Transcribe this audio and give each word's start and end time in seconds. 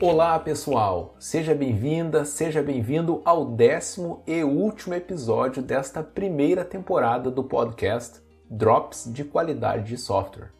Olá 0.00 0.36
pessoal, 0.40 1.14
seja 1.20 1.54
bem-vinda, 1.54 2.24
seja 2.24 2.60
bem-vindo 2.60 3.22
ao 3.24 3.44
décimo 3.44 4.24
e 4.26 4.42
último 4.42 4.92
episódio 4.92 5.62
desta 5.62 6.02
primeira 6.02 6.64
temporada 6.64 7.30
do 7.30 7.44
podcast 7.44 8.20
Drops 8.50 9.08
de 9.12 9.22
Qualidade 9.22 9.84
de 9.84 9.96
Software. 9.96 10.50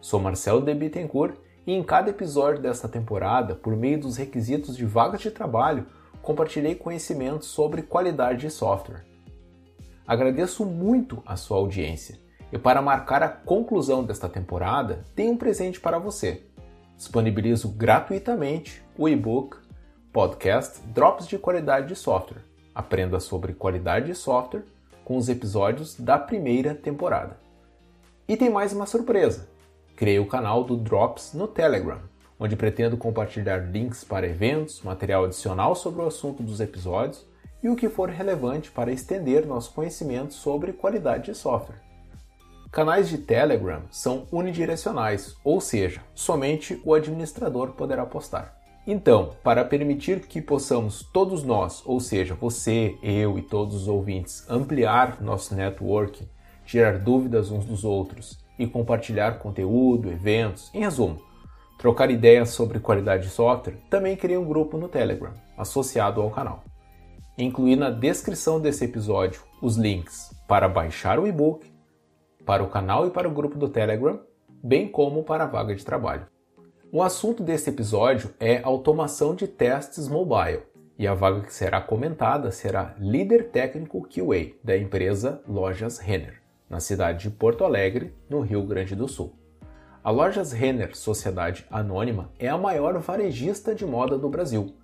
Sou 0.00 0.18
Marcelo 0.18 0.60
de 0.60 0.74
Bittencourt 0.74 1.36
e 1.64 1.72
em 1.72 1.84
cada 1.84 2.10
episódio 2.10 2.60
desta 2.60 2.88
temporada, 2.88 3.54
por 3.54 3.76
meio 3.76 4.00
dos 4.00 4.16
requisitos 4.16 4.76
de 4.76 4.84
vagas 4.84 5.20
de 5.20 5.30
trabalho, 5.30 5.86
compartilhei 6.20 6.74
conhecimentos 6.74 7.46
sobre 7.46 7.82
qualidade 7.82 8.40
de 8.40 8.50
software. 8.50 9.06
Agradeço 10.04 10.66
muito 10.66 11.22
a 11.24 11.36
sua 11.36 11.58
audiência 11.58 12.18
e 12.52 12.58
para 12.58 12.82
marcar 12.82 13.22
a 13.22 13.28
conclusão 13.28 14.02
desta 14.02 14.28
temporada, 14.28 15.04
tenho 15.14 15.34
um 15.34 15.36
presente 15.36 15.80
para 15.80 15.98
você. 15.98 16.42
Disponibilizo 17.00 17.70
gratuitamente 17.70 18.84
o 18.94 19.08
e-book 19.08 19.56
podcast 20.12 20.82
Drops 20.88 21.26
de 21.26 21.38
Qualidade 21.38 21.88
de 21.88 21.96
Software. 21.96 22.42
Aprenda 22.74 23.18
sobre 23.18 23.54
qualidade 23.54 24.08
de 24.08 24.14
software 24.14 24.64
com 25.02 25.16
os 25.16 25.30
episódios 25.30 25.98
da 25.98 26.18
primeira 26.18 26.74
temporada. 26.74 27.38
E 28.28 28.36
tem 28.36 28.50
mais 28.50 28.74
uma 28.74 28.84
surpresa. 28.84 29.48
Criei 29.96 30.18
o 30.18 30.26
canal 30.26 30.62
do 30.62 30.76
Drops 30.76 31.32
no 31.32 31.48
Telegram, 31.48 32.02
onde 32.38 32.54
pretendo 32.54 32.98
compartilhar 32.98 33.70
links 33.72 34.04
para 34.04 34.28
eventos, 34.28 34.82
material 34.82 35.24
adicional 35.24 35.74
sobre 35.74 36.02
o 36.02 36.06
assunto 36.06 36.42
dos 36.42 36.60
episódios 36.60 37.26
e 37.62 37.70
o 37.70 37.76
que 37.76 37.88
for 37.88 38.10
relevante 38.10 38.70
para 38.70 38.92
estender 38.92 39.46
nosso 39.46 39.72
conhecimento 39.72 40.34
sobre 40.34 40.74
qualidade 40.74 41.32
de 41.32 41.34
software. 41.34 41.80
Canais 42.70 43.08
de 43.08 43.18
Telegram 43.18 43.82
são 43.90 44.28
unidirecionais, 44.30 45.36
ou 45.42 45.60
seja, 45.60 46.02
somente 46.14 46.80
o 46.84 46.94
administrador 46.94 47.72
poderá 47.72 48.06
postar. 48.06 48.56
Então, 48.86 49.30
para 49.42 49.64
permitir 49.64 50.20
que 50.20 50.40
possamos 50.40 51.02
todos 51.12 51.42
nós, 51.42 51.82
ou 51.84 51.98
seja, 51.98 52.34
você, 52.34 52.96
eu 53.02 53.36
e 53.36 53.42
todos 53.42 53.74
os 53.74 53.88
ouvintes, 53.88 54.48
ampliar 54.48 55.20
nosso 55.20 55.52
network, 55.52 56.28
tirar 56.64 57.00
dúvidas 57.00 57.50
uns 57.50 57.64
dos 57.64 57.84
outros 57.84 58.38
e 58.56 58.68
compartilhar 58.68 59.40
conteúdo, 59.40 60.08
eventos, 60.08 60.70
em 60.72 60.78
resumo, 60.78 61.20
trocar 61.76 62.08
ideias 62.08 62.50
sobre 62.50 62.78
qualidade 62.78 63.24
de 63.24 63.30
software, 63.30 63.78
também 63.90 64.16
criei 64.16 64.38
um 64.38 64.46
grupo 64.46 64.78
no 64.78 64.88
Telegram, 64.88 65.34
associado 65.58 66.22
ao 66.22 66.30
canal. 66.30 66.62
Incluí 67.36 67.74
na 67.74 67.90
descrição 67.90 68.60
desse 68.60 68.84
episódio 68.84 69.42
os 69.60 69.76
links 69.76 70.32
para 70.46 70.68
baixar 70.68 71.18
o 71.18 71.26
e-book, 71.26 71.79
para 72.50 72.64
o 72.64 72.68
canal 72.68 73.06
e 73.06 73.10
para 73.10 73.28
o 73.28 73.30
grupo 73.30 73.56
do 73.56 73.68
Telegram, 73.68 74.18
bem 74.60 74.88
como 74.88 75.22
para 75.22 75.44
a 75.44 75.46
vaga 75.46 75.72
de 75.72 75.84
trabalho. 75.84 76.26
O 76.90 77.00
assunto 77.00 77.44
desse 77.44 77.70
episódio 77.70 78.34
é 78.40 78.60
automação 78.64 79.36
de 79.36 79.46
testes 79.46 80.08
mobile, 80.08 80.62
e 80.98 81.06
a 81.06 81.14
vaga 81.14 81.42
que 81.42 81.54
será 81.54 81.80
comentada 81.80 82.50
será 82.50 82.96
líder 82.98 83.50
técnico 83.50 84.02
QA 84.02 84.56
da 84.64 84.76
empresa 84.76 85.40
Lojas 85.46 85.98
Renner, 85.98 86.42
na 86.68 86.80
cidade 86.80 87.22
de 87.22 87.30
Porto 87.30 87.64
Alegre, 87.64 88.12
no 88.28 88.40
Rio 88.40 88.64
Grande 88.64 88.96
do 88.96 89.06
Sul. 89.06 89.32
A 90.02 90.10
Lojas 90.10 90.50
Renner 90.50 90.96
Sociedade 90.96 91.64
Anônima 91.70 92.32
é 92.36 92.48
a 92.48 92.58
maior 92.58 92.98
varejista 92.98 93.76
de 93.76 93.86
moda 93.86 94.18
do 94.18 94.28
Brasil. 94.28 94.74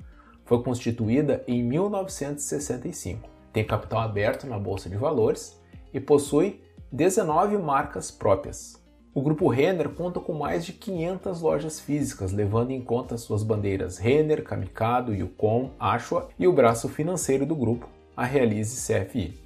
Foi 0.44 0.62
constituída 0.62 1.42
em 1.48 1.64
1965, 1.64 3.28
tem 3.53 3.64
capital 3.64 4.03
aberto 4.03 4.47
na 4.47 4.56
Bolsa 4.56 4.89
de 4.89 4.97
Valores 4.97 5.61
e 5.92 5.98
possui 5.98 6.64
19 6.92 7.58
marcas 7.58 8.10
próprias. 8.10 8.80
O 9.14 9.22
grupo 9.22 9.48
Renner 9.48 9.88
conta 9.88 10.20
com 10.20 10.32
mais 10.32 10.64
de 10.64 10.72
500 10.72 11.40
lojas 11.40 11.80
físicas, 11.80 12.32
levando 12.32 12.70
em 12.70 12.82
conta 12.82 13.16
suas 13.16 13.42
bandeiras 13.42 13.98
Renner, 13.98 14.44
Kamikado, 14.44 15.14
Yukon, 15.14 15.70
Ashua 15.80 16.28
e 16.38 16.46
o 16.46 16.52
braço 16.52 16.88
financeiro 16.88 17.46
do 17.46 17.56
grupo, 17.56 17.88
a 18.16 18.25
Realize 18.25 18.76
CFI. 18.76 19.38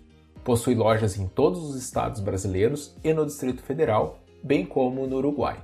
Possui 0.43 0.75
lojas 0.75 1.17
em 1.19 1.27
todos 1.29 1.63
os 1.63 1.77
estados 1.77 2.21
brasileiros 2.21 2.97
e 3.05 3.13
no 3.13 3.25
Distrito 3.25 3.63
Federal 3.63 4.19
bem 4.43 4.65
como 4.65 5.07
no 5.07 5.17
Uruguai. 5.17 5.63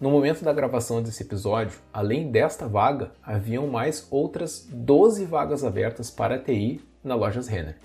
No 0.00 0.10
momento 0.10 0.44
da 0.44 0.52
gravação 0.52 1.02
desse 1.02 1.22
episódio, 1.22 1.78
além 1.92 2.30
desta 2.30 2.68
vaga, 2.68 3.12
haviam 3.22 3.66
mais 3.66 4.06
outras 4.10 4.66
12 4.70 5.24
vagas 5.24 5.64
abertas 5.64 6.10
para 6.10 6.38
TI 6.38 6.82
na 7.02 7.14
Lojas 7.14 7.48
Renner. 7.48 7.76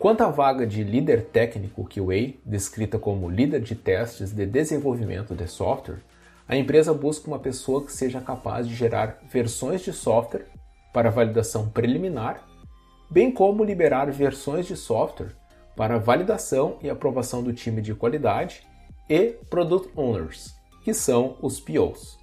Quanto 0.00 0.22
à 0.22 0.30
vaga 0.30 0.66
de 0.66 0.82
líder 0.82 1.26
técnico 1.26 1.86
QA, 1.86 2.32
descrita 2.42 2.98
como 2.98 3.28
líder 3.28 3.60
de 3.60 3.74
testes 3.74 4.32
de 4.32 4.46
desenvolvimento 4.46 5.34
de 5.34 5.46
software, 5.46 5.98
a 6.48 6.56
empresa 6.56 6.94
busca 6.94 7.28
uma 7.28 7.38
pessoa 7.38 7.84
que 7.84 7.92
seja 7.92 8.18
capaz 8.18 8.66
de 8.66 8.74
gerar 8.74 9.18
versões 9.30 9.82
de 9.82 9.92
software 9.92 10.46
para 10.90 11.10
validação 11.10 11.68
preliminar, 11.68 12.42
bem 13.10 13.30
como 13.30 13.62
liberar 13.62 14.10
versões 14.10 14.64
de 14.64 14.74
software 14.74 15.36
para 15.76 15.98
validação 15.98 16.78
e 16.82 16.88
aprovação 16.88 17.42
do 17.42 17.52
time 17.52 17.82
de 17.82 17.94
qualidade 17.94 18.66
e 19.06 19.34
Product 19.50 19.90
Owners, 19.94 20.54
que 20.82 20.94
são 20.94 21.36
os 21.42 21.60
POs. 21.60 22.18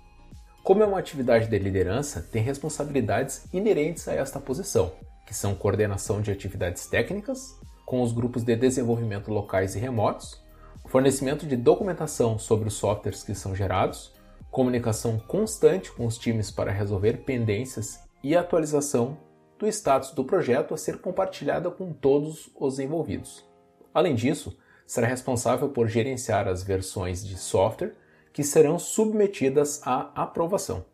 Como 0.64 0.82
é 0.82 0.86
uma 0.88 0.98
atividade 0.98 1.48
de 1.48 1.60
liderança, 1.60 2.28
tem 2.32 2.42
responsabilidades 2.42 3.46
inerentes 3.54 4.08
a 4.08 4.16
esta 4.16 4.40
posição, 4.40 4.94
que 5.28 5.34
são 5.34 5.54
coordenação 5.54 6.22
de 6.22 6.32
atividades 6.32 6.88
técnicas 6.88 7.60
com 7.86 8.02
os 8.02 8.14
grupos 8.14 8.44
de 8.44 8.56
desenvolvimento 8.56 9.30
locais 9.30 9.76
e 9.76 9.80
remotos, 9.80 10.42
fornecimento 10.86 11.46
de 11.46 11.58
documentação 11.58 12.40
sobre 12.40 12.70
os 12.70 12.76
softwares 12.76 13.24
que 13.24 13.36
são 13.36 13.54
gerados, 13.54 14.14
comunicação 14.50 15.20
constante 15.20 15.92
com 15.92 16.06
os 16.06 16.18
times 16.18 16.50
para 16.50 16.72
resolver 16.72 17.26
pendências 17.26 18.00
e 18.24 18.36
atualização 18.36 19.18
do 19.60 19.68
status 19.68 20.12
do 20.12 20.24
projeto 20.24 20.74
a 20.74 20.78
ser 20.78 21.00
compartilhada 21.00 21.70
com 21.70 21.92
todos 21.92 22.50
os 22.56 22.80
envolvidos. 22.80 23.46
Além 23.94 24.16
disso, 24.16 24.58
será 24.86 25.08
responsável 25.08 25.70
por 25.70 25.90
gerenciar 25.90 26.48
as 26.48 26.64
versões 26.64 27.26
de 27.26 27.38
software 27.38 27.94
que 28.32 28.44
serão 28.44 28.80
submetidas 28.80 29.82
à 29.84 30.12
aprovação. 30.16 30.86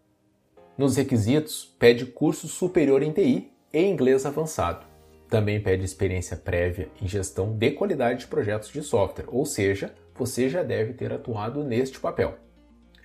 Nos 0.76 0.96
requisitos, 0.96 1.76
pede 1.78 2.08
curso 2.08 2.48
superior 2.48 3.04
em 3.04 3.12
TI 3.12 3.53
e 3.74 3.84
inglês 3.84 4.26
avançado. 4.26 4.86
Também 5.28 5.60
pede 5.60 5.84
experiência 5.84 6.38
prévia 6.38 6.90
em 7.02 7.08
gestão 7.08 7.58
de 7.58 7.72
qualidade 7.72 8.20
de 8.20 8.28
projetos 8.28 8.70
de 8.70 8.84
software, 8.84 9.26
ou 9.28 9.46
seja, 9.46 9.92
você 10.16 10.48
já 10.48 10.62
deve 10.62 10.94
ter 10.94 11.12
atuado 11.12 11.64
neste 11.64 12.00
papel. 12.00 12.36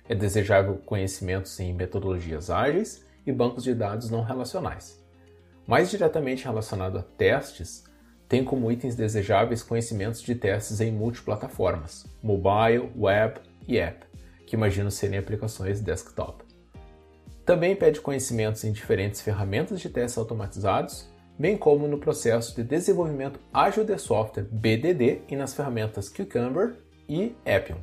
É 0.07 0.13
desejável 0.13 0.75
conhecimentos 0.85 1.59
em 1.59 1.73
metodologias 1.73 2.51
ágeis 2.51 3.03
e 3.25 3.31
bancos 3.31 3.63
de 3.63 3.73
dados 3.73 4.11
não 4.11 4.21
relacionais. 4.21 5.03
Mais 5.65 5.89
diretamente 5.89 6.45
relacionado 6.45 6.99
a 6.99 7.03
testes, 7.03 7.83
tem 8.27 8.43
como 8.43 8.71
itens 8.71 8.95
desejáveis 8.95 9.63
conhecimentos 9.63 10.21
de 10.21 10.35
testes 10.35 10.79
em 10.81 10.91
multiplataformas, 10.91 12.05
mobile, 12.21 12.91
web 12.95 13.39
e 13.67 13.79
app, 13.79 14.05
que 14.45 14.55
imagino 14.55 14.91
serem 14.91 15.17
aplicações 15.17 15.81
desktop. 15.81 16.43
Também 17.49 17.75
pede 17.75 17.99
conhecimentos 17.99 18.63
em 18.63 18.71
diferentes 18.71 19.21
ferramentas 19.21 19.81
de 19.81 19.89
testes 19.89 20.19
automatizados, 20.19 21.09
bem 21.35 21.57
como 21.57 21.87
no 21.87 21.97
processo 21.97 22.55
de 22.55 22.63
desenvolvimento 22.63 23.39
ágil 23.51 23.83
de 23.83 23.97
software 23.97 24.43
BDD 24.43 25.21
e 25.27 25.35
nas 25.35 25.55
ferramentas 25.55 26.09
Cucumber 26.09 26.75
e 27.09 27.35
Appium. 27.43 27.79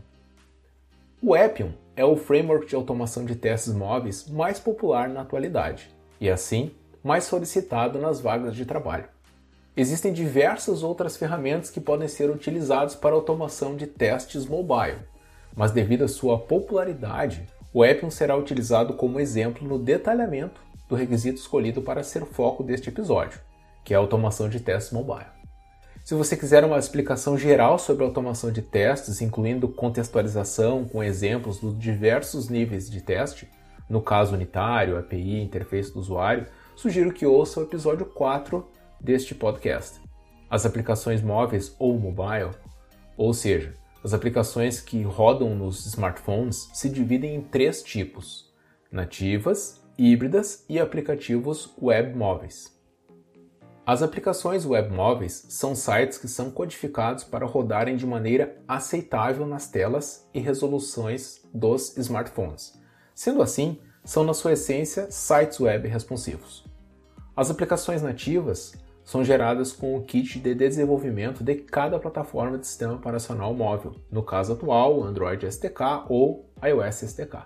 O 1.20 1.34
Appium 1.34 1.72
é 1.96 2.04
o 2.04 2.16
framework 2.16 2.68
de 2.68 2.76
automação 2.76 3.24
de 3.24 3.34
testes 3.34 3.74
móveis 3.74 4.28
mais 4.30 4.60
popular 4.60 5.08
na 5.08 5.22
atualidade 5.22 5.90
e, 6.20 6.30
assim, 6.30 6.70
mais 7.02 7.24
solicitado 7.24 7.98
nas 7.98 8.20
vagas 8.20 8.54
de 8.54 8.64
trabalho. 8.64 9.08
Existem 9.76 10.12
diversas 10.12 10.84
outras 10.84 11.16
ferramentas 11.16 11.70
que 11.70 11.80
podem 11.80 12.06
ser 12.06 12.30
utilizadas 12.30 12.94
para 12.94 13.16
automação 13.16 13.74
de 13.74 13.88
testes 13.88 14.46
mobile, 14.46 15.00
mas 15.56 15.72
devido 15.72 16.04
à 16.04 16.08
sua 16.08 16.38
popularidade, 16.38 17.48
o 17.76 17.84
Appium 17.84 18.10
será 18.10 18.34
utilizado 18.34 18.94
como 18.94 19.20
exemplo 19.20 19.68
no 19.68 19.78
detalhamento 19.78 20.62
do 20.88 20.94
requisito 20.94 21.38
escolhido 21.38 21.82
para 21.82 22.02
ser 22.02 22.22
o 22.22 22.26
foco 22.26 22.62
deste 22.62 22.88
episódio, 22.88 23.38
que 23.84 23.92
é 23.92 23.96
a 23.98 24.00
automação 24.00 24.48
de 24.48 24.60
testes 24.60 24.94
mobile. 24.94 25.26
Se 26.02 26.14
você 26.14 26.38
quiser 26.38 26.64
uma 26.64 26.78
explicação 26.78 27.36
geral 27.36 27.78
sobre 27.78 28.02
automação 28.02 28.50
de 28.50 28.62
testes, 28.62 29.20
incluindo 29.20 29.68
contextualização 29.68 30.86
com 30.86 31.04
exemplos 31.04 31.60
dos 31.60 31.78
diversos 31.78 32.48
níveis 32.48 32.88
de 32.88 33.02
teste, 33.02 33.46
no 33.90 34.00
caso 34.00 34.34
unitário, 34.34 34.96
API, 34.96 35.42
interface 35.42 35.92
do 35.92 36.00
usuário, 36.00 36.46
sugiro 36.74 37.12
que 37.12 37.26
ouça 37.26 37.60
o 37.60 37.64
episódio 37.64 38.06
4 38.06 38.66
deste 38.98 39.34
podcast. 39.34 40.00
As 40.48 40.64
aplicações 40.64 41.20
móveis 41.20 41.76
ou 41.78 41.98
mobile, 41.98 42.52
ou 43.18 43.34
seja, 43.34 43.74
as 44.06 44.14
aplicações 44.14 44.80
que 44.80 45.02
rodam 45.02 45.52
nos 45.56 45.84
smartphones, 45.84 46.70
se 46.72 46.88
dividem 46.88 47.34
em 47.34 47.40
três 47.40 47.82
tipos: 47.82 48.54
nativas, 48.88 49.84
híbridas 49.98 50.64
e 50.68 50.78
aplicativos 50.78 51.74
web 51.82 52.14
móveis. 52.16 52.72
As 53.84 54.02
aplicações 54.02 54.64
web 54.64 54.94
móveis 54.94 55.46
são 55.48 55.74
sites 55.74 56.18
que 56.18 56.28
são 56.28 56.52
codificados 56.52 57.24
para 57.24 57.46
rodarem 57.46 57.96
de 57.96 58.06
maneira 58.06 58.56
aceitável 58.68 59.44
nas 59.44 59.68
telas 59.68 60.28
e 60.32 60.38
resoluções 60.38 61.40
dos 61.52 61.96
smartphones. 61.96 62.80
Sendo 63.12 63.42
assim, 63.42 63.80
são, 64.04 64.22
na 64.22 64.34
sua 64.34 64.52
essência, 64.52 65.10
sites 65.10 65.58
web 65.58 65.88
responsivos. 65.88 66.64
As 67.36 67.50
aplicações 67.50 68.02
nativas 68.02 68.72
são 69.06 69.24
geradas 69.24 69.72
com 69.72 69.96
o 69.96 70.02
kit 70.02 70.40
de 70.40 70.52
desenvolvimento 70.52 71.44
de 71.44 71.54
cada 71.54 71.96
plataforma 71.96 72.58
de 72.58 72.66
sistema 72.66 72.94
operacional 72.94 73.54
móvel, 73.54 73.94
no 74.10 74.20
caso 74.20 74.54
atual, 74.54 75.00
Android 75.04 75.46
SDK 75.46 76.06
ou 76.08 76.50
iOS 76.60 77.04
SDK. 77.04 77.44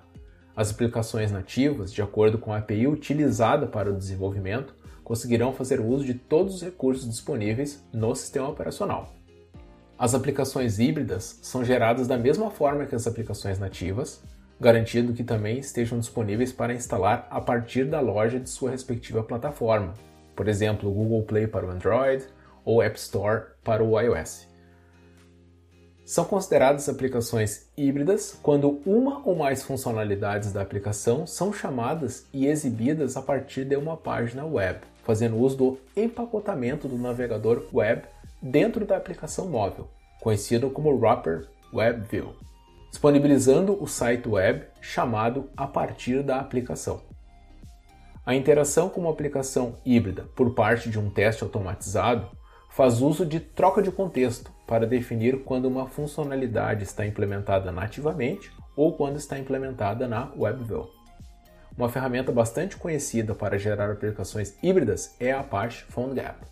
As 0.57 0.71
aplicações 0.71 1.31
nativas, 1.31 1.93
de 1.93 2.01
acordo 2.01 2.39
com 2.39 2.51
a 2.51 2.57
API 2.57 2.87
utilizada 2.87 3.67
para 3.67 3.91
o 3.91 3.97
desenvolvimento, 3.97 4.75
conseguirão 5.05 5.53
fazer 5.53 5.81
uso 5.81 6.03
de 6.03 6.15
todos 6.15 6.55
os 6.55 6.63
recursos 6.63 7.07
disponíveis 7.07 7.85
no 7.93 8.15
sistema 8.15 8.49
operacional. 8.49 9.13
As 9.99 10.15
aplicações 10.15 10.79
híbridas 10.79 11.41
são 11.43 11.63
geradas 11.63 12.09
da 12.09 12.17
mesma 12.17 12.51
forma 12.51 12.87
que 12.87 12.95
as 12.95 13.07
aplicações 13.07 13.59
nativas, 13.59 14.23
garantindo 14.59 15.13
que 15.13 15.23
também 15.23 15.59
estejam 15.59 15.99
disponíveis 15.99 16.55
para 16.55 16.73
instalar 16.73 17.29
a 17.31 17.39
partir 17.39 17.85
da 17.85 18.01
loja 18.01 18.41
de 18.41 18.49
sua 18.49 18.71
respectiva 18.71 19.23
plataforma, 19.23 19.93
por 20.41 20.49
exemplo, 20.49 20.91
Google 20.91 21.23
Play 21.25 21.47
para 21.47 21.67
o 21.67 21.71
Android 21.71 22.25
ou 22.65 22.83
App 22.83 22.99
Store 22.99 23.43
para 23.63 23.85
o 23.85 24.01
iOS. 24.01 24.49
São 26.03 26.25
consideradas 26.25 26.89
aplicações 26.89 27.69
híbridas 27.77 28.39
quando 28.43 28.81
uma 28.87 29.21
ou 29.29 29.37
mais 29.37 29.63
funcionalidades 29.63 30.51
da 30.51 30.63
aplicação 30.63 31.27
são 31.27 31.53
chamadas 31.53 32.27
e 32.33 32.47
exibidas 32.47 33.19
a 33.19 33.21
partir 33.21 33.67
de 33.67 33.77
uma 33.77 33.99
página 33.99 34.47
web, 34.47 34.81
fazendo 35.05 35.37
uso 35.37 35.59
do 35.59 35.79
empacotamento 35.95 36.89
do 36.89 36.97
navegador 36.97 37.67
web 37.71 38.05
dentro 38.41 38.87
da 38.87 38.97
aplicação 38.97 39.47
móvel, 39.47 39.91
conhecido 40.23 40.71
como 40.71 40.97
Wrapper 40.97 41.49
Web 41.71 42.07
View, 42.11 42.35
disponibilizando 42.89 43.77
o 43.79 43.87
site 43.87 44.27
web 44.27 44.65
chamado 44.81 45.51
a 45.55 45.67
partir 45.67 46.23
da 46.23 46.41
aplicação. 46.41 47.10
A 48.25 48.35
interação 48.35 48.89
com 48.89 49.01
uma 49.01 49.11
aplicação 49.11 49.77
híbrida 49.85 50.29
por 50.37 50.55
parte 50.55 50.91
de 50.91 50.99
um 50.99 51.09
teste 51.09 51.43
automatizado 51.43 52.29
faz 52.69 53.01
uso 53.01 53.25
de 53.25 53.41
troca 53.41 53.83
de 53.83 53.91
contexto 53.91 54.53
para 54.67 54.87
definir 54.87 55.43
quando 55.43 55.65
uma 55.65 55.87
funcionalidade 55.87 56.85
está 56.85 57.07
implementada 57.07 57.73
nativamente 57.73 58.53
ou 58.77 58.93
quando 58.93 59.17
está 59.17 59.39
implementada 59.39 60.07
na 60.07 60.31
WebView. 60.37 60.89
Uma 61.77 61.89
ferramenta 61.89 62.31
bastante 62.31 62.77
conhecida 62.77 63.35
para 63.35 63.59
gerar 63.59 63.91
aplicações 63.91 64.55
híbridas 64.63 65.17
é 65.19 65.33
a 65.33 65.41
Apache 65.41 65.85
PhoneGap. 65.87 66.45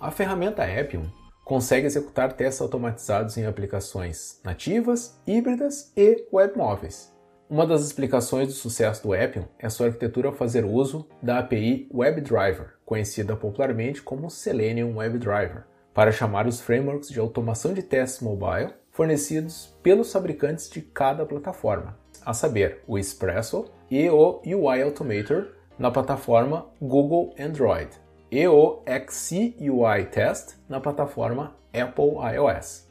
A 0.00 0.10
ferramenta 0.10 0.64
Appium 0.64 1.04
consegue 1.44 1.86
executar 1.86 2.32
testes 2.32 2.62
automatizados 2.62 3.36
em 3.36 3.46
aplicações 3.46 4.40
nativas, 4.42 5.20
híbridas 5.26 5.92
e 5.96 6.26
webmóveis. 6.32 7.17
Uma 7.50 7.66
das 7.66 7.82
explicações 7.82 8.48
do 8.48 8.52
sucesso 8.52 9.02
do 9.02 9.14
Appium 9.14 9.46
é 9.58 9.70
sua 9.70 9.86
arquitetura 9.86 10.30
fazer 10.32 10.66
uso 10.66 11.08
da 11.22 11.38
API 11.38 11.88
WebDriver, 11.90 12.74
conhecida 12.84 13.34
popularmente 13.34 14.02
como 14.02 14.28
Selenium 14.28 14.98
WebDriver, 14.98 15.64
para 15.94 16.12
chamar 16.12 16.46
os 16.46 16.60
frameworks 16.60 17.08
de 17.08 17.18
automação 17.18 17.72
de 17.72 17.82
testes 17.82 18.20
mobile 18.20 18.74
fornecidos 18.90 19.74
pelos 19.82 20.12
fabricantes 20.12 20.68
de 20.68 20.82
cada 20.82 21.24
plataforma, 21.24 21.96
a 22.22 22.34
saber, 22.34 22.82
o 22.86 22.98
Espresso 22.98 23.64
e 23.90 24.10
o 24.10 24.42
UI 24.44 24.82
Automator 24.82 25.46
na 25.78 25.90
plataforma 25.90 26.66
Google 26.78 27.34
Android 27.40 27.88
e 28.30 28.46
o 28.46 28.82
XCUI 28.86 30.04
Test 30.10 30.56
na 30.68 30.80
plataforma 30.80 31.56
Apple 31.72 32.16
iOS. 32.34 32.87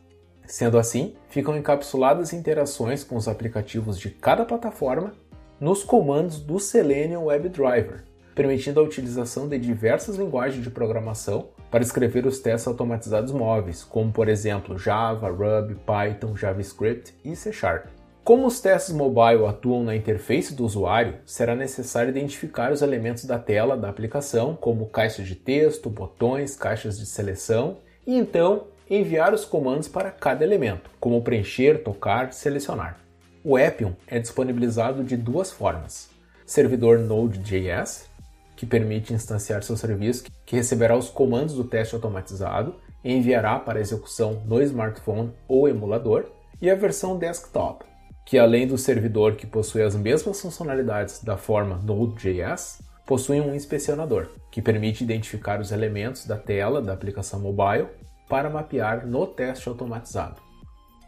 Sendo 0.47 0.79
assim, 0.79 1.13
ficam 1.29 1.57
encapsuladas 1.57 2.31
interações 2.31 3.03
com 3.03 3.17
os 3.17 3.27
aplicativos 3.27 3.99
de 3.99 4.09
cada 4.09 4.45
plataforma 4.45 5.13
nos 5.59 5.83
comandos 5.83 6.39
do 6.39 6.57
Selenium 6.57 7.25
WebDriver, 7.25 8.05
permitindo 8.33 8.79
a 8.79 8.83
utilização 8.83 9.49
de 9.49 9.59
diversas 9.59 10.15
linguagens 10.15 10.63
de 10.63 10.69
programação 10.69 11.49
para 11.69 11.83
escrever 11.83 12.25
os 12.25 12.39
testes 12.39 12.65
automatizados 12.65 13.33
móveis, 13.33 13.83
como 13.83 14.09
por 14.09 14.29
exemplo 14.29 14.77
Java, 14.77 15.29
Ruby, 15.29 15.75
Python, 15.75 16.35
JavaScript 16.35 17.13
e 17.25 17.35
C 17.35 17.51
Sharp. 17.51 17.87
Como 18.23 18.45
os 18.45 18.61
testes 18.61 18.93
mobile 18.93 19.45
atuam 19.45 19.83
na 19.83 19.95
interface 19.95 20.53
do 20.53 20.65
usuário, 20.65 21.15
será 21.25 21.55
necessário 21.55 22.09
identificar 22.09 22.71
os 22.71 22.81
elementos 22.81 23.25
da 23.25 23.39
tela 23.39 23.75
da 23.75 23.89
aplicação, 23.89 24.55
como 24.55 24.87
caixas 24.87 25.27
de 25.27 25.35
texto, 25.35 25.89
botões, 25.89 26.55
caixas 26.55 26.97
de 26.97 27.05
seleção, 27.05 27.77
e 28.05 28.17
então 28.17 28.67
enviar 28.89 29.33
os 29.33 29.45
comandos 29.45 29.87
para 29.87 30.11
cada 30.11 30.43
elemento, 30.43 30.89
como 30.99 31.21
preencher, 31.21 31.83
tocar, 31.83 32.33
selecionar. 32.33 32.99
O 33.43 33.57
Appium 33.57 33.93
é 34.07 34.19
disponibilizado 34.19 35.03
de 35.03 35.15
duas 35.15 35.51
formas: 35.51 36.09
servidor 36.45 36.99
Node.js, 36.99 38.09
que 38.55 38.65
permite 38.65 39.13
instanciar 39.13 39.63
seu 39.63 39.77
serviço, 39.77 40.25
que 40.45 40.55
receberá 40.55 40.97
os 40.97 41.09
comandos 41.09 41.55
do 41.55 41.63
teste 41.63 41.95
automatizado 41.95 42.75
e 43.03 43.13
enviará 43.13 43.59
para 43.59 43.79
execução 43.79 44.41
no 44.45 44.61
smartphone 44.61 45.31
ou 45.47 45.67
emulador, 45.69 46.25
e 46.61 46.69
a 46.69 46.75
versão 46.75 47.17
desktop, 47.17 47.85
que 48.25 48.39
além 48.39 48.67
do 48.67 48.77
servidor 48.77 49.35
que 49.35 49.45
possui 49.45 49.83
as 49.83 49.95
mesmas 49.95 50.41
funcionalidades 50.41 51.23
da 51.23 51.37
forma 51.37 51.79
Node.js, 51.83 52.81
possui 53.05 53.39
um 53.39 53.53
inspecionador, 53.53 54.27
que 54.51 54.61
permite 54.61 55.03
identificar 55.03 55.61
os 55.61 55.71
elementos 55.71 56.25
da 56.25 56.35
tela 56.35 56.81
da 56.81 56.93
aplicação 56.93 57.39
mobile 57.39 57.87
para 58.27 58.49
mapear 58.49 59.05
no 59.05 59.25
teste 59.25 59.69
automatizado. 59.69 60.41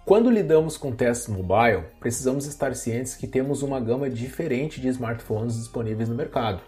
Quando 0.06 0.30
lidamos 0.30 0.76
com 0.76 0.92
testes 0.92 1.28
mobile, 1.28 1.84
precisamos 2.00 2.46
estar 2.46 2.76
cientes 2.76 3.16
que 3.16 3.28
temos 3.28 3.62
uma 3.62 3.80
gama 3.80 4.10
diferente 4.10 4.82
de 4.82 4.88
smartphones 4.88 5.56
disponíveis 5.56 6.10
no 6.10 6.16
mercado. 6.16 6.62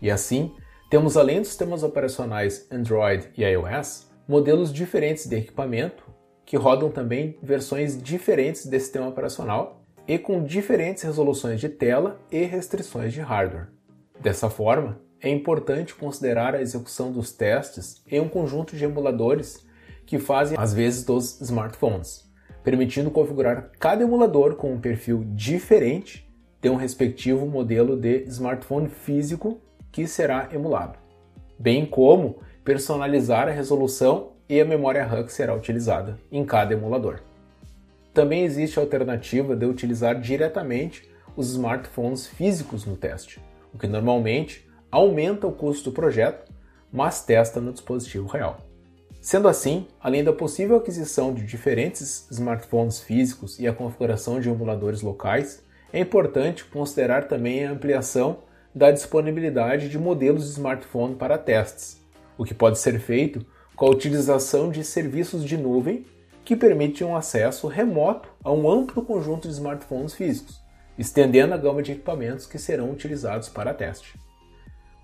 E 0.00 0.10
assim, 0.10 0.54
temos 0.88 1.16
além 1.16 1.40
dos 1.40 1.48
sistemas 1.48 1.82
operacionais 1.82 2.66
Android 2.70 3.28
e 3.36 3.44
iOS, 3.44 4.06
modelos 4.28 4.72
diferentes 4.72 5.26
de 5.26 5.36
equipamento 5.36 6.04
que 6.46 6.56
rodam 6.56 6.90
também 6.90 7.36
versões 7.42 8.00
diferentes 8.00 8.64
desse 8.64 8.86
sistema 8.86 9.08
operacional 9.08 9.82
e 10.06 10.16
com 10.18 10.42
diferentes 10.42 11.02
resoluções 11.02 11.60
de 11.60 11.68
tela 11.68 12.20
e 12.30 12.44
restrições 12.44 13.12
de 13.12 13.20
hardware. 13.20 13.68
Dessa 14.18 14.48
forma, 14.48 14.98
é 15.20 15.28
importante 15.28 15.94
considerar 15.94 16.54
a 16.54 16.62
execução 16.62 17.12
dos 17.12 17.32
testes 17.32 18.02
em 18.06 18.20
um 18.20 18.28
conjunto 18.28 18.76
de 18.76 18.84
emuladores 18.84 19.66
que 20.08 20.18
fazem 20.18 20.56
às 20.58 20.72
vezes 20.72 21.04
dos 21.04 21.38
smartphones, 21.42 22.24
permitindo 22.64 23.10
configurar 23.10 23.70
cada 23.78 24.02
emulador 24.02 24.56
com 24.56 24.72
um 24.72 24.80
perfil 24.80 25.22
diferente 25.34 26.26
de 26.62 26.70
um 26.70 26.76
respectivo 26.76 27.44
modelo 27.44 27.94
de 27.94 28.24
smartphone 28.26 28.88
físico 28.88 29.60
que 29.92 30.06
será 30.06 30.48
emulado, 30.50 30.98
bem 31.58 31.84
como 31.84 32.38
personalizar 32.64 33.48
a 33.48 33.50
resolução 33.50 34.32
e 34.48 34.58
a 34.58 34.64
memória 34.64 35.04
RAM 35.04 35.24
que 35.24 35.32
será 35.32 35.54
utilizada 35.54 36.18
em 36.32 36.42
cada 36.42 36.72
emulador. 36.72 37.20
Também 38.14 38.44
existe 38.44 38.78
a 38.78 38.82
alternativa 38.82 39.54
de 39.54 39.66
utilizar 39.66 40.18
diretamente 40.18 41.06
os 41.36 41.50
smartphones 41.50 42.26
físicos 42.26 42.86
no 42.86 42.96
teste, 42.96 43.42
o 43.74 43.78
que 43.78 43.86
normalmente 43.86 44.66
aumenta 44.90 45.46
o 45.46 45.52
custo 45.52 45.90
do 45.90 45.94
projeto, 45.94 46.50
mas 46.90 47.22
testa 47.22 47.60
no 47.60 47.74
dispositivo 47.74 48.26
real. 48.26 48.67
Sendo 49.28 49.46
assim, 49.46 49.86
além 50.00 50.24
da 50.24 50.32
possível 50.32 50.78
aquisição 50.78 51.34
de 51.34 51.44
diferentes 51.44 52.26
smartphones 52.30 52.98
físicos 52.98 53.58
e 53.58 53.68
a 53.68 53.74
configuração 53.74 54.40
de 54.40 54.48
emuladores 54.48 55.02
locais, 55.02 55.62
é 55.92 56.00
importante 56.00 56.64
considerar 56.64 57.28
também 57.28 57.62
a 57.62 57.70
ampliação 57.70 58.38
da 58.74 58.90
disponibilidade 58.90 59.90
de 59.90 59.98
modelos 59.98 60.44
de 60.44 60.52
smartphone 60.52 61.14
para 61.14 61.36
testes, 61.36 62.02
o 62.38 62.44
que 62.46 62.54
pode 62.54 62.78
ser 62.78 62.98
feito 62.98 63.44
com 63.76 63.84
a 63.84 63.90
utilização 63.90 64.70
de 64.70 64.82
serviços 64.82 65.44
de 65.44 65.58
nuvem 65.58 66.06
que 66.42 66.56
permitem 66.56 67.06
um 67.06 67.14
acesso 67.14 67.66
remoto 67.66 68.30
a 68.42 68.50
um 68.50 68.66
amplo 68.66 69.02
conjunto 69.02 69.46
de 69.46 69.52
smartphones 69.52 70.14
físicos, 70.14 70.58
estendendo 70.96 71.52
a 71.52 71.58
gama 71.58 71.82
de 71.82 71.92
equipamentos 71.92 72.46
que 72.46 72.58
serão 72.58 72.90
utilizados 72.90 73.50
para 73.50 73.74
teste. 73.74 74.18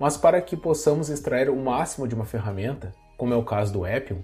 Mas 0.00 0.16
para 0.16 0.40
que 0.40 0.56
possamos 0.56 1.10
extrair 1.10 1.50
o 1.50 1.56
máximo 1.56 2.08
de 2.08 2.14
uma 2.14 2.24
ferramenta, 2.24 2.90
como 3.16 3.34
é 3.34 3.36
o 3.36 3.44
caso 3.44 3.72
do 3.72 3.84
Appium, 3.84 4.22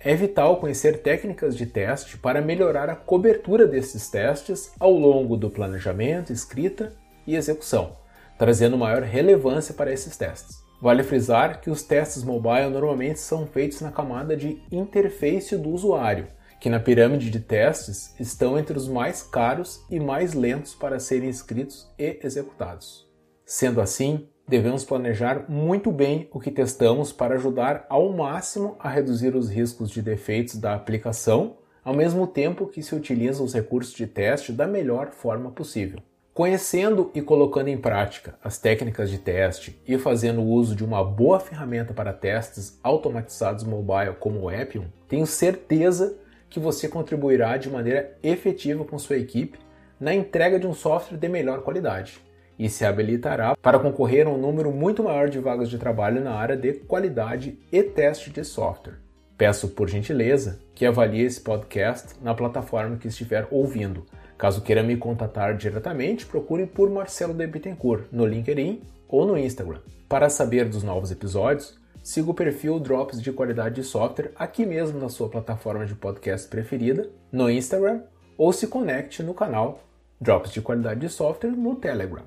é 0.00 0.14
vital 0.14 0.58
conhecer 0.58 1.02
técnicas 1.02 1.56
de 1.56 1.66
teste 1.66 2.18
para 2.18 2.40
melhorar 2.40 2.88
a 2.88 2.96
cobertura 2.96 3.66
desses 3.66 4.08
testes 4.08 4.72
ao 4.78 4.92
longo 4.92 5.36
do 5.36 5.50
planejamento, 5.50 6.32
escrita 6.32 6.92
e 7.26 7.34
execução, 7.34 7.96
trazendo 8.38 8.78
maior 8.78 9.02
relevância 9.02 9.74
para 9.74 9.92
esses 9.92 10.16
testes. 10.16 10.64
Vale 10.80 11.02
frisar 11.02 11.60
que 11.60 11.70
os 11.70 11.82
testes 11.82 12.22
mobile 12.22 12.68
normalmente 12.70 13.18
são 13.18 13.46
feitos 13.46 13.80
na 13.80 13.90
camada 13.90 14.36
de 14.36 14.62
interface 14.70 15.56
do 15.56 15.70
usuário, 15.70 16.28
que 16.60 16.68
na 16.68 16.78
pirâmide 16.78 17.30
de 17.30 17.40
testes 17.40 18.14
estão 18.20 18.58
entre 18.58 18.76
os 18.76 18.86
mais 18.86 19.22
caros 19.22 19.84
e 19.90 19.98
mais 19.98 20.34
lentos 20.34 20.74
para 20.74 21.00
serem 21.00 21.28
escritos 21.28 21.90
e 21.98 22.20
executados. 22.22 23.06
Sendo 23.44 23.80
assim, 23.80 24.28
devemos 24.48 24.84
planejar 24.84 25.44
muito 25.48 25.90
bem 25.90 26.28
o 26.32 26.38
que 26.38 26.50
testamos 26.50 27.12
para 27.12 27.34
ajudar 27.34 27.84
ao 27.88 28.12
máximo 28.12 28.76
a 28.78 28.88
reduzir 28.88 29.34
os 29.34 29.50
riscos 29.50 29.90
de 29.90 30.00
defeitos 30.00 30.56
da 30.56 30.74
aplicação, 30.74 31.56
ao 31.84 31.94
mesmo 31.94 32.26
tempo 32.26 32.66
que 32.66 32.82
se 32.82 32.94
utiliza 32.94 33.42
os 33.42 33.54
recursos 33.54 33.94
de 33.94 34.06
teste 34.06 34.52
da 34.52 34.66
melhor 34.66 35.10
forma 35.10 35.50
possível. 35.50 35.98
Conhecendo 36.32 37.10
e 37.14 37.22
colocando 37.22 37.68
em 37.68 37.78
prática 37.78 38.38
as 38.44 38.58
técnicas 38.58 39.10
de 39.10 39.18
teste 39.18 39.80
e 39.86 39.96
fazendo 39.96 40.42
uso 40.42 40.76
de 40.76 40.84
uma 40.84 41.02
boa 41.02 41.40
ferramenta 41.40 41.94
para 41.94 42.12
testes 42.12 42.78
automatizados 42.82 43.64
mobile 43.64 44.16
como 44.20 44.40
o 44.40 44.48
Appium, 44.48 44.84
tenho 45.08 45.26
certeza 45.26 46.18
que 46.50 46.60
você 46.60 46.88
contribuirá 46.88 47.56
de 47.56 47.70
maneira 47.70 48.16
efetiva 48.22 48.84
com 48.84 48.98
sua 48.98 49.16
equipe 49.16 49.58
na 49.98 50.14
entrega 50.14 50.60
de 50.60 50.66
um 50.66 50.74
software 50.74 51.16
de 51.16 51.28
melhor 51.28 51.62
qualidade 51.62 52.25
e 52.58 52.68
se 52.68 52.84
habilitará 52.84 53.56
para 53.56 53.78
concorrer 53.78 54.26
a 54.26 54.30
um 54.30 54.38
número 54.38 54.70
muito 54.72 55.02
maior 55.02 55.28
de 55.28 55.38
vagas 55.38 55.68
de 55.68 55.78
trabalho 55.78 56.22
na 56.22 56.32
área 56.32 56.56
de 56.56 56.72
qualidade 56.72 57.58
e 57.70 57.82
teste 57.82 58.30
de 58.30 58.44
software. 58.44 58.98
Peço 59.36 59.68
por 59.68 59.88
gentileza 59.88 60.58
que 60.74 60.86
avalie 60.86 61.22
esse 61.22 61.40
podcast 61.40 62.14
na 62.22 62.34
plataforma 62.34 62.96
que 62.96 63.08
estiver 63.08 63.46
ouvindo 63.50 64.06
Caso 64.38 64.60
queira 64.60 64.82
me 64.82 64.98
contatar 64.98 65.56
diretamente, 65.56 66.26
procure 66.26 66.66
por 66.66 66.90
Marcelo 66.90 67.32
de 67.32 67.46
Bittencourt 67.46 68.04
no 68.12 68.26
LinkedIn 68.26 68.82
ou 69.08 69.26
no 69.26 69.38
Instagram. 69.38 69.80
Para 70.08 70.28
saber 70.28 70.68
dos 70.68 70.82
novos 70.82 71.10
episódios, 71.10 71.78
siga 72.02 72.30
o 72.30 72.34
perfil 72.34 72.78
Drops 72.78 73.20
de 73.22 73.32
Qualidade 73.32 73.76
de 73.76 73.82
Software 73.82 74.32
aqui 74.36 74.66
mesmo 74.66 75.00
na 75.00 75.08
sua 75.08 75.30
plataforma 75.30 75.86
de 75.86 75.94
podcast 75.94 76.48
preferida, 76.48 77.08
no 77.32 77.48
Instagram, 77.48 78.02
ou 78.36 78.52
se 78.52 78.66
conecte 78.66 79.22
no 79.22 79.32
canal 79.32 79.80
Drops 80.20 80.52
de 80.52 80.60
Qualidade 80.60 81.00
de 81.00 81.08
Software 81.08 81.52
no 81.52 81.74
Telegram. 81.74 82.24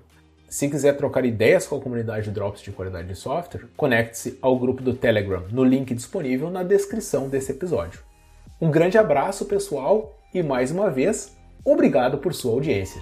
Se 0.50 0.68
quiser 0.68 0.98
trocar 0.98 1.25
ideias 1.25 1.68
com 1.68 1.75
a 1.75 1.82
comunidade 1.82 2.32
Drops 2.32 2.62
de 2.62 2.72
Qualidade 2.72 3.08
de 3.08 3.15
Software, 3.15 3.68
conecte-se 3.77 4.38
ao 4.41 4.58
grupo 4.58 4.82
do 4.82 4.94
Telegram 4.94 5.44
no 5.51 5.63
link 5.63 5.94
disponível 5.94 6.50
na 6.50 6.63
descrição 6.63 7.29
desse 7.29 7.51
episódio. 7.51 8.01
Um 8.60 8.72
grande 8.72 8.98
abraço, 8.98 9.46
pessoal, 9.46 10.20
e 10.34 10.44
mais 10.44 10.72
uma 10.72 10.89
vez, 10.89 11.38
Obrigado 11.63 12.18
por 12.18 12.34
sua 12.34 12.53
audiência. 12.53 13.01